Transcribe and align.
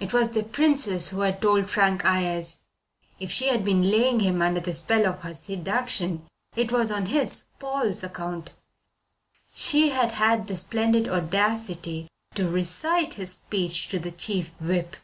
It 0.00 0.12
was 0.12 0.30
the 0.32 0.42
Princess 0.42 1.08
who 1.08 1.20
had 1.22 1.40
told 1.40 1.70
Frank 1.70 2.04
Ayres. 2.04 2.58
If 3.18 3.30
she 3.30 3.46
had 3.46 3.64
been 3.64 3.90
laying 3.90 4.20
him 4.20 4.42
under 4.42 4.60
the 4.60 4.74
spell 4.74 5.06
of 5.06 5.20
her 5.20 5.32
seduction 5.32 6.26
it 6.54 6.70
was 6.70 6.90
on 6.92 7.06
his, 7.06 7.44
Paul's, 7.58 8.04
account. 8.04 8.50
She 9.54 9.88
had 9.88 10.12
had 10.12 10.46
the 10.46 10.58
splendid 10.58 11.08
audacity 11.08 12.06
to 12.34 12.46
recite 12.46 13.14
his 13.14 13.32
speech 13.32 13.88
to 13.88 13.98
the 13.98 14.10
Chief 14.10 14.50
Whip. 14.60 14.94